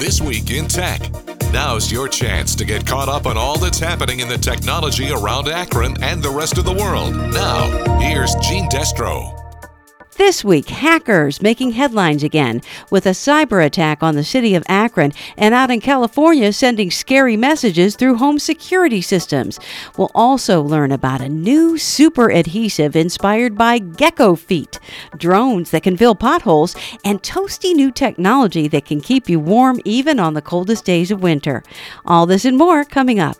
[0.00, 0.98] This Week in Tech.
[1.52, 5.46] Now's your chance to get caught up on all that's happening in the technology around
[5.46, 7.14] Akron and the rest of the world.
[7.14, 9.39] Now, here's Gene Destro.
[10.16, 15.12] This week, hackers making headlines again with a cyber attack on the city of Akron
[15.36, 19.58] and out in California sending scary messages through home security systems.
[19.96, 24.80] We'll also learn about a new super adhesive inspired by gecko feet,
[25.16, 26.74] drones that can fill potholes,
[27.04, 31.22] and toasty new technology that can keep you warm even on the coldest days of
[31.22, 31.62] winter.
[32.04, 33.36] All this and more coming up.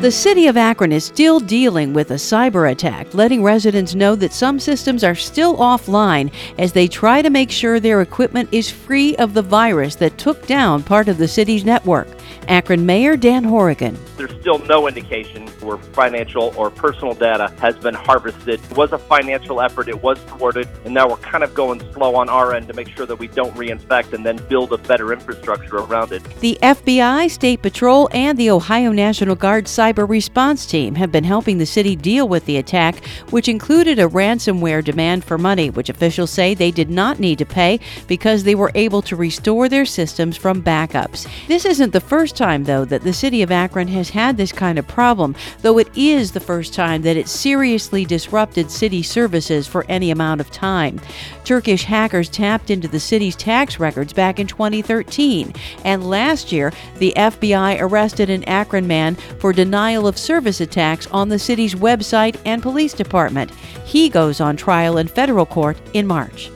[0.00, 4.32] The city of Akron is still dealing with a cyber attack, letting residents know that
[4.32, 9.16] some systems are still offline as they try to make sure their equipment is free
[9.16, 12.06] of the virus that took down part of the city's network.
[12.46, 13.98] Akron Mayor Dan Horrigan.
[14.16, 18.60] There's still no indication where financial or personal data has been harvested.
[18.70, 22.14] It was a financial effort, it was thwarted, and now we're kind of going slow
[22.14, 25.12] on our end to make sure that we don't reinfect and then build a better
[25.12, 26.22] infrastructure around it.
[26.40, 31.58] The FBI, State Patrol, and the Ohio National Guard cyber response team have been helping
[31.58, 36.30] the city deal with the attack, which included a ransomware demand for money, which officials
[36.30, 40.36] say they did not need to pay because they were able to restore their systems
[40.36, 41.26] from backups.
[41.46, 44.78] This isn't the first time, though, that the city of Akron has had this kind
[44.78, 49.84] of problem, though it is the first time that it seriously disrupted city services for
[49.88, 51.00] any amount of time.
[51.44, 57.12] Turkish hackers tapped into the city's tax records back in 2013, and last year, the
[57.16, 62.60] FBI arrested an Akron man for denial of service attacks on the city's website and
[62.60, 63.48] police department.
[63.84, 66.50] He goes on trial in federal court in March.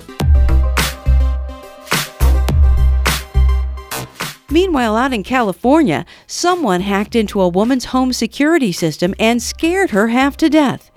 [4.50, 10.08] Meanwhile, out in California, someone hacked into a woman's home security system and scared her
[10.08, 10.90] half to death.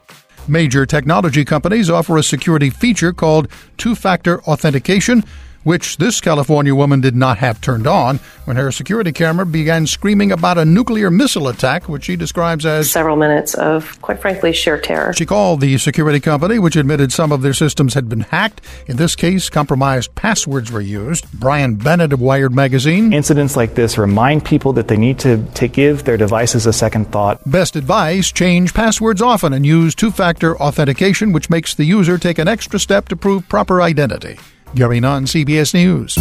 [0.48, 5.24] Major technology companies offer a security feature called two factor authentication
[5.66, 10.32] which this California woman did not have turned on when her security camera began screaming
[10.32, 14.80] about a nuclear missile attack, which she describes as several minutes of, quite frankly, sheer
[14.80, 15.12] terror.
[15.12, 18.62] She called the security company, which admitted some of their systems had been hacked.
[18.88, 21.26] In this case, compromised passwords were used.
[21.34, 23.12] Brian Bennett of Wired Magazine.
[23.12, 27.12] Incidents like this remind people that they need to, to give their devices a second
[27.12, 27.42] thought.
[27.50, 32.38] Best advice change passwords often and use two factor authentication, which makes the user take
[32.38, 34.38] an extra step to prove proper identity.
[34.76, 36.18] Gary Nunn, CBS News.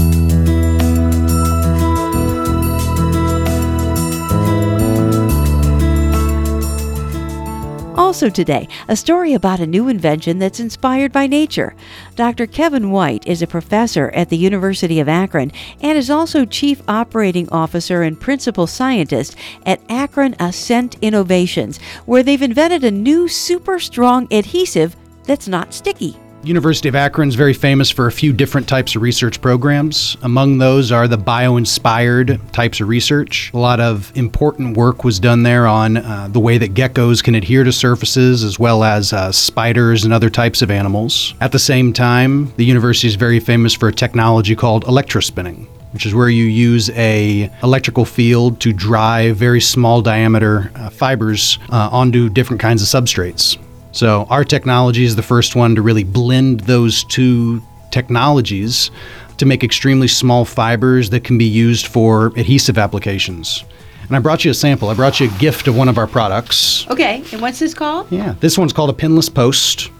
[7.96, 11.74] Also today, a story about a new invention that's inspired by nature.
[12.14, 12.46] Dr.
[12.46, 15.50] Kevin White is a professor at the University of Akron
[15.80, 19.34] and is also chief operating officer and principal scientist
[19.66, 24.94] at Akron Ascent Innovations, where they've invented a new super strong adhesive
[25.24, 26.16] that's not sticky.
[26.44, 30.16] University of Akron is very famous for a few different types of research programs.
[30.22, 33.50] Among those are the bio-inspired types of research.
[33.54, 37.34] A lot of important work was done there on uh, the way that geckos can
[37.34, 41.34] adhere to surfaces as well as uh, spiders and other types of animals.
[41.40, 46.06] At the same time, the university is very famous for a technology called electrospinning which
[46.06, 51.88] is where you use a electrical field to drive very small diameter uh, fibers uh,
[51.92, 53.56] onto different kinds of substrates.
[53.94, 57.62] So our technology is the first one to really blend those two
[57.92, 58.90] technologies
[59.38, 63.62] to make extremely small fibers that can be used for adhesive applications.
[64.08, 64.88] And I brought you a sample.
[64.88, 66.88] I brought you a gift of one of our products.
[66.88, 68.10] Okay, and what's this called?
[68.10, 69.90] Yeah, this one's called a pinless post.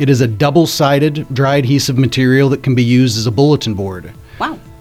[0.00, 3.74] It is a double sided dry adhesive material that can be used as a bulletin
[3.74, 4.12] board.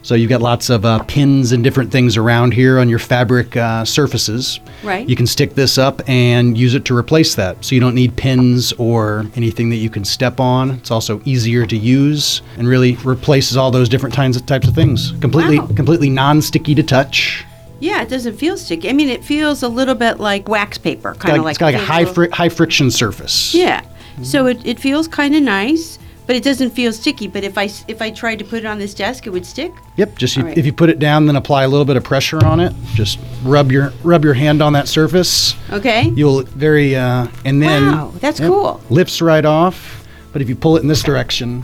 [0.05, 3.57] So you've got lots of uh, pins and different things around here on your fabric
[3.57, 4.59] uh, surfaces.
[4.83, 5.09] Right.
[5.09, 7.65] You can stick this up and use it to replace that.
[7.65, 10.69] So you don't need pins or anything that you can step on.
[10.69, 14.75] It's also easier to use and really replaces all those different kinds of types of
[14.75, 15.11] things.
[15.21, 15.71] Completely, Wow.
[15.75, 17.43] completely non-sticky to touch.
[17.79, 18.87] Yeah, it doesn't feel sticky.
[18.91, 21.73] I mean, it feels a little bit like wax paper, kind of like it's got
[21.73, 23.55] like a high fri- high friction surface.
[23.55, 23.81] Yeah.
[24.21, 27.27] So it, it feels kind of nice, but it doesn't feel sticky.
[27.27, 29.73] But if I if I tried to put it on this desk, it would stick.
[29.97, 30.17] Yep.
[30.17, 30.57] Just you, right.
[30.57, 32.73] if you put it down, then apply a little bit of pressure on it.
[32.93, 35.55] Just rub your rub your hand on that surface.
[35.71, 36.09] Okay.
[36.15, 38.81] You'll very uh, and then Wow, that's cool.
[38.89, 41.63] Lifts right off, but if you pull it in this direction,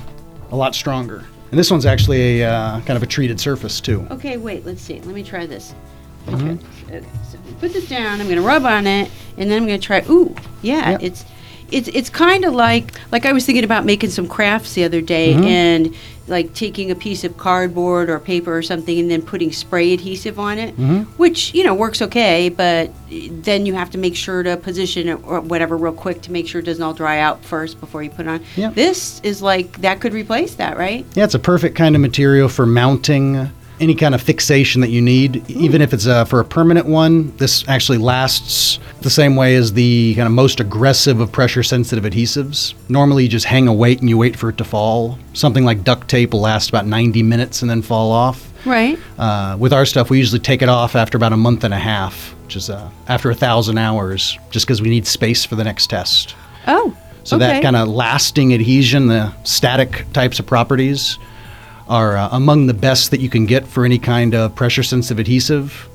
[0.52, 1.26] a lot stronger.
[1.50, 4.08] And this one's actually a uh, kind of a treated surface too.
[4.12, 4.66] Okay, wait.
[4.66, 5.02] Let's see.
[5.02, 5.74] Let me try this.
[6.28, 6.36] Try.
[6.36, 8.22] Okay, so put this down.
[8.22, 10.04] I'm gonna rub on it, and then I'm gonna try.
[10.10, 10.92] Ooh, yeah.
[10.92, 11.04] Yep.
[11.04, 11.26] It's
[11.72, 15.02] it's it's kind of like like I was thinking about making some crafts the other
[15.02, 15.44] day Mm-hmm.
[15.46, 15.96] and
[16.28, 20.40] like taking a piece of cardboard or paper or something and then putting spray adhesive
[20.40, 21.02] on it, Mm-hmm.
[21.18, 25.16] which you know works okay, but then you have to make sure to position it
[25.26, 28.10] or whatever real quick to make sure it doesn't all dry out first before you
[28.10, 28.44] put it on.
[28.56, 28.70] Yeah.
[28.70, 31.06] This is like that could replace that, right?
[31.16, 33.50] Yeah, it's a perfect kind of material for mounting
[33.82, 35.50] any kind of fixation that you need.
[35.50, 39.74] Even if it's uh, for a permanent one, this actually lasts the same way as
[39.74, 42.76] the kind of most aggressive of pressure sensitive adhesives.
[42.88, 45.18] Normally, you just hang a weight and you wait for it to fall.
[45.34, 48.48] Something like duct tape will last about 90 minutes and then fall off.
[48.66, 49.00] Right.
[49.18, 51.80] Uh, with our stuff, we usually take it off after about a month and a
[51.80, 55.64] half, which is uh, after a thousand hours, just because we need space for the
[55.64, 56.36] next test.
[56.68, 56.96] Oh.
[57.24, 57.48] So okay.
[57.48, 61.18] that kind of lasting adhesion, the static types of properties,
[61.92, 65.20] are uh, among the best that you can get for any kind of pressure sensitive
[65.20, 65.90] adhesive.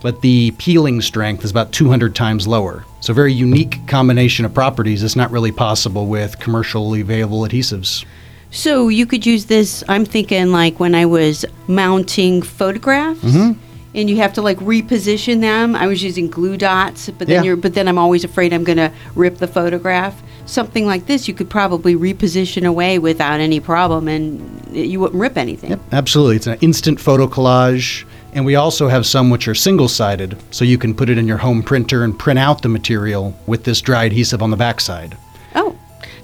[0.00, 2.84] But the peeling strength is about 200 times lower.
[3.00, 5.02] So, a very unique combination of properties.
[5.04, 8.04] It's not really possible with commercially available adhesives.
[8.50, 9.82] So you could use this.
[9.88, 13.60] I'm thinking like when I was mounting photographs, Mm-hmm.
[13.94, 15.76] And you have to like reposition them.
[15.76, 17.42] I was using glue dots, but then Yeah.
[17.42, 20.22] you're but then I'm always afraid I'm going to rip the photograph.
[20.46, 24.40] Something like this, you could probably reposition away without any problem, and
[24.72, 25.70] you wouldn't rip anything.
[25.70, 26.36] Yep, absolutely.
[26.36, 28.04] It's an instant photo collage.
[28.34, 31.28] And we also have some which are single sided, so you can put it in
[31.28, 35.18] your home printer and print out the material with this dry adhesive on the backside.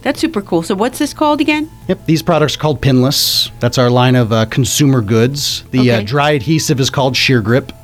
[0.08, 0.62] That's super cool.
[0.62, 1.70] So what's this called again?
[1.86, 3.50] Yep, these products are called Pinless.
[3.60, 5.64] That's our line of uh, consumer goods.
[5.64, 7.76] The uh, dry adhesive is called ShearGrip,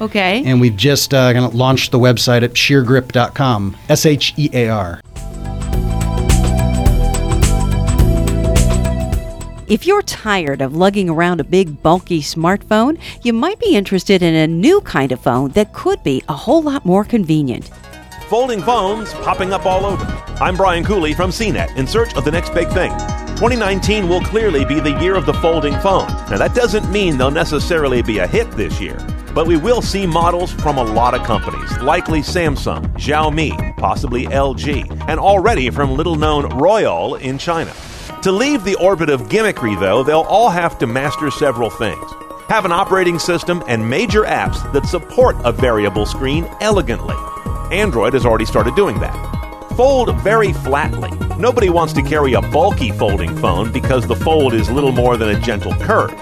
[0.00, 0.42] Okay.
[0.46, 3.76] and we've just uh, gonna launched the website at sheargrip.com.
[3.90, 5.00] S H E A R.
[9.68, 14.34] If you're tired of lugging around a big, bulky smartphone, you might be interested in
[14.34, 17.70] a new kind of phone that could be a whole lot more convenient.
[18.28, 20.02] Folding phones popping up all over.
[20.40, 22.90] I'm Brian Cooley from CNET in search of the next big thing.
[23.36, 26.08] 2019 will clearly be the year of the folding phone.
[26.30, 28.96] Now, that doesn't mean they'll necessarily be a hit this year,
[29.34, 35.06] but we will see models from a lot of companies, likely Samsung, Xiaomi, possibly LG,
[35.06, 37.74] and already from little known Royole in China.
[38.22, 42.10] To leave the orbit of gimmickry, though, they'll all have to master several things.
[42.48, 47.16] Have an operating system and major apps that support a variable screen elegantly.
[47.72, 49.34] Android has already started doing that.
[49.76, 51.10] Fold very flatly.
[51.36, 55.30] Nobody wants to carry a bulky folding phone because the fold is little more than
[55.30, 56.12] a gentle curve.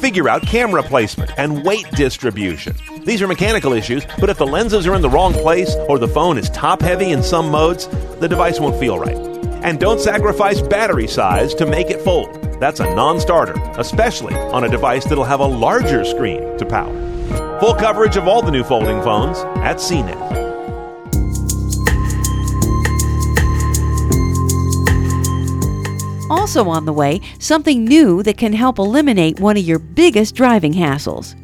[0.00, 2.74] Figure out camera placement and weight distribution.
[3.04, 6.08] These are mechanical issues, but if the lenses are in the wrong place or the
[6.08, 7.86] phone is top heavy in some modes,
[8.20, 9.16] the device won't feel right.
[9.62, 12.42] And don't sacrifice battery size to make it fold.
[12.60, 16.94] That's a non starter, especially on a device that'll have a larger screen to power.
[17.60, 20.45] Full coverage of all the new folding phones at CNET.
[26.46, 30.72] Also on the way, something new that can help eliminate one of your biggest driving
[30.72, 31.34] hassles.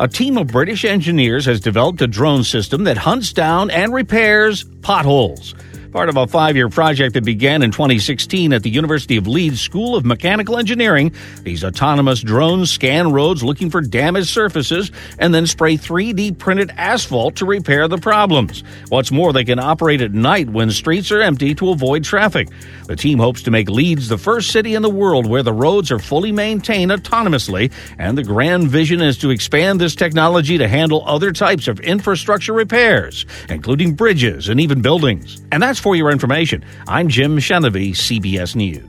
[0.00, 4.64] A team of British engineers has developed a drone system that hunts down and repairs
[4.82, 5.54] potholes.
[5.92, 9.58] Part of a five year project that began in 2016 at the University of Leeds
[9.58, 11.14] School of Mechanical Engineering,
[11.44, 17.36] these autonomous drones scan roads looking for damaged surfaces and then spray 3D printed asphalt
[17.36, 18.64] to repair the problems.
[18.90, 22.48] What's more, they can operate at night when streets are empty to avoid traffic.
[22.86, 25.90] The team hopes to make Leeds the first city in the world where the roads
[25.90, 31.02] are fully maintained autonomously, and the grand vision is to expand this technology to handle
[31.06, 35.40] other types of infrastructure repairs, including bridges and even buildings.
[35.50, 36.64] And that's for your information.
[36.86, 38.84] I'm Jim Chenevey, CBS News.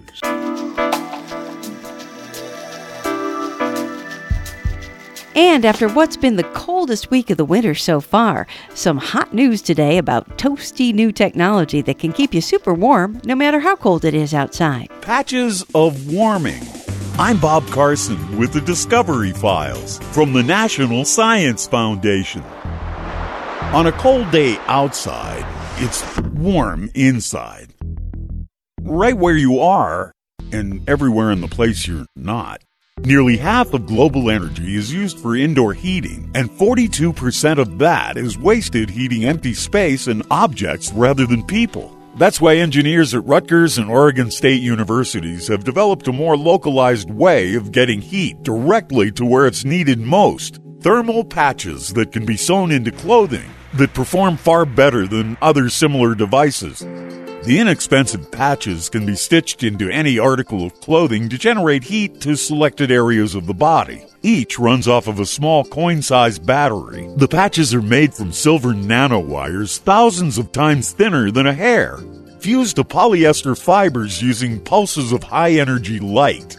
[5.36, 9.62] And after what's been the coldest week of the winter so far, some hot news
[9.62, 14.04] today about toasty new technology that can keep you super warm no matter how cold
[14.04, 14.90] it is outside.
[15.02, 16.62] Patches of Warming.
[17.18, 22.44] I'm Bob Karson with the Discovery Files from the National Science Foundation.
[23.74, 25.46] On a cold day outside,
[25.81, 27.74] it's warm inside.
[28.81, 30.12] Right where you are,
[30.52, 32.62] and everywhere in the place you're not.
[33.00, 38.38] Nearly half of global energy is used for indoor heating, and 42% of that is
[38.38, 41.98] wasted heating empty space and objects rather than people.
[42.18, 47.54] That's why engineers at Rutgers and Oregon State Universities have developed a more localized way
[47.56, 50.59] of getting heat directly to where it's needed most.
[50.81, 56.16] Thermal patches that can be sewn into clothing that perform far better than other similar
[56.16, 56.80] devices.
[57.45, 62.35] The inexpensive patches can be stitched into any article of clothing to generate heat to
[62.35, 64.04] selected areas of the body.
[64.21, 67.09] Each runs off of a small coin sized battery.
[67.16, 71.99] The patches are made from silver nanowires thousands of times thinner than a hair.
[72.40, 76.57] fused to polyester fibers using pulses of high energy light.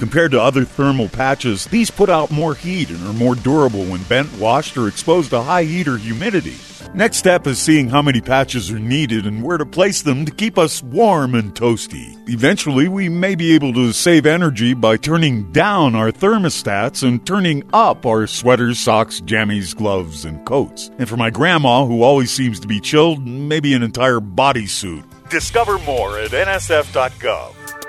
[0.00, 4.02] Compared to other thermal patches, these put out more heat and are more durable when
[4.04, 6.56] bent, washed, or exposed to high heat or humidity.
[6.94, 10.32] Next step is seeing how many patches are needed and where to place them to
[10.32, 12.16] keep us warm and toasty.
[12.30, 17.62] Eventually, we may be able to save energy by turning down our thermostats and turning
[17.74, 20.90] up our sweaters, socks, jammies, gloves, and coats.
[20.98, 25.04] And for my grandma, who always seems to be chilled, maybe an entire bodysuit.
[25.28, 27.79] Discover more at nsf.gov.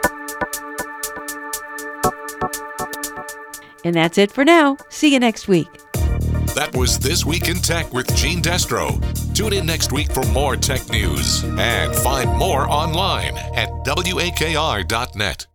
[3.83, 4.77] And that's it for now.
[4.89, 5.67] See you next week.
[6.53, 8.99] That was This Week in Tech with Gene Destro.
[9.33, 15.47] Tune in next week for more tech news and find more online at wakr.net.